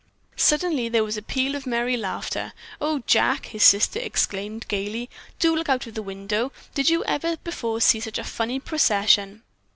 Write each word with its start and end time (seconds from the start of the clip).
Suddenly 0.37 0.89
there 0.89 1.03
was 1.03 1.15
a 1.15 1.21
peal 1.21 1.53
of 1.53 1.67
merry 1.67 1.95
laughter. 1.95 2.53
"Oh, 2.81 3.03
Jack," 3.05 3.45
his 3.45 3.63
sister 3.63 3.99
exclaimed 3.99 4.67
gayly, 4.67 5.11
"do 5.37 5.55
look 5.55 5.69
out 5.69 5.85
of 5.85 5.93
the 5.93 6.01
window. 6.01 6.51
Did 6.73 6.89
you 6.89 7.03
ever 7.05 7.37
before 7.37 7.79
see 7.81 7.99
such 7.99 8.17
a 8.17 8.23
funny 8.23 8.59
procession?" 8.59 9.43